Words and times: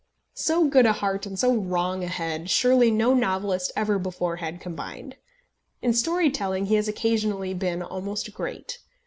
So 0.33 0.65
good 0.65 0.87
a 0.87 0.93
heart, 0.93 1.27
and 1.27 1.37
so 1.37 1.53
wrong 1.55 2.03
a 2.03 2.07
head, 2.07 2.49
surely 2.49 2.89
no 2.89 3.13
novelist 3.13 3.71
ever 3.75 3.99
before 3.99 4.37
had 4.37 4.59
combined! 4.59 5.15
In 5.83 5.93
story 5.93 6.31
telling 6.31 6.65
he 6.65 6.73
has 6.77 6.87
occasionally 6.87 7.53
been 7.53 7.83
almost 7.83 8.33
great. 8.33 8.79